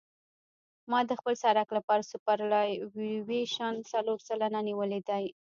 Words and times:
ما 0.91 0.99
د 1.09 1.11
خپل 1.19 1.33
سرک 1.43 1.67
لپاره 1.77 2.07
سوپرایلیویشن 2.11 3.73
څلور 3.91 4.17
سلنه 4.27 4.59
نیولی 4.67 5.01
دی 5.09 5.25